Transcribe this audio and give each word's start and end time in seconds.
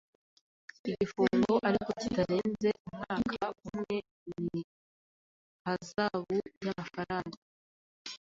Igifungo 0.89 1.53
ariko 1.69 1.89
kitarenze 2.01 2.69
umwaka 2.87 3.43
umwe 3.67 3.95
n’ihazabu 4.41 6.35
y’amafaranga 6.63 7.37